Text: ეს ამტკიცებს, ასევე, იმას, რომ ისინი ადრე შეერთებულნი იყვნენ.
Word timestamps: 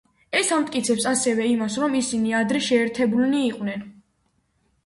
ეს 0.37 0.47
ამტკიცებს, 0.55 1.05
ასევე, 1.11 1.45
იმას, 1.55 1.75
რომ 1.83 1.97
ისინი 1.99 2.33
ადრე 2.39 2.65
შეერთებულნი 2.71 3.45
იყვნენ. 3.51 3.85